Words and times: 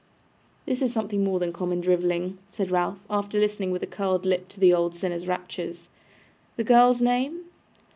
'This 0.65 0.81
is 0.81 0.91
something 0.91 1.23
more 1.23 1.37
than 1.37 1.53
common 1.53 1.79
drivelling,' 1.79 2.39
said 2.49 2.71
Ralph, 2.71 2.97
after 3.07 3.39
listening 3.39 3.69
with 3.69 3.83
a 3.83 3.85
curled 3.85 4.25
lip 4.25 4.47
to 4.49 4.59
the 4.59 4.73
old 4.73 4.95
sinner's 4.95 5.27
raptures. 5.27 5.89
'The 6.55 6.63
girl's 6.63 7.03
name? 7.03 7.43